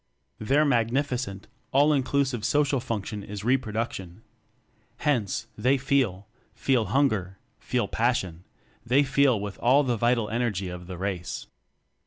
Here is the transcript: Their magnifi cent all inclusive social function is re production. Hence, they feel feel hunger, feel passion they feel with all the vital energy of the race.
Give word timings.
Their 0.39 0.65
magnifi 0.65 1.15
cent 1.19 1.45
all 1.71 1.93
inclusive 1.93 2.43
social 2.43 2.79
function 2.79 3.23
is 3.23 3.43
re 3.43 3.55
production. 3.55 4.23
Hence, 4.97 5.45
they 5.55 5.77
feel 5.77 6.27
feel 6.55 6.85
hunger, 6.85 7.37
feel 7.59 7.87
passion 7.87 8.43
they 8.83 9.03
feel 9.03 9.39
with 9.39 9.59
all 9.59 9.83
the 9.83 9.97
vital 9.97 10.27
energy 10.27 10.69
of 10.69 10.87
the 10.87 10.97
race. 10.97 11.45